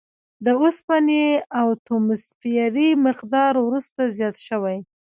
[0.45, 1.23] د اوسپنې
[1.59, 4.77] اتوموسفیري مقدار وروسته زیات شوی.